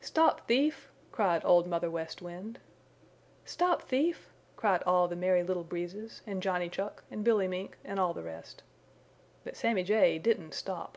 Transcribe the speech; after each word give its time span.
"Stop 0.00 0.48
thief!" 0.48 0.90
cried 1.12 1.44
Old 1.44 1.66
Mother 1.66 1.90
West 1.90 2.22
Wind. 2.22 2.58
"Stop 3.44 3.82
thief!" 3.82 4.32
cried 4.56 4.82
all 4.84 5.06
the 5.06 5.14
Merry 5.16 5.42
Little 5.42 5.64
Breezes 5.64 6.22
and 6.26 6.42
Johnny 6.42 6.70
Chuck 6.70 7.04
and 7.10 7.22
Billy 7.22 7.46
Mink 7.46 7.76
and 7.84 8.00
all 8.00 8.14
the 8.14 8.22
rest. 8.22 8.62
But 9.44 9.54
Sammy 9.54 9.82
Jay 9.82 10.18
didn't 10.18 10.54
stop. 10.54 10.96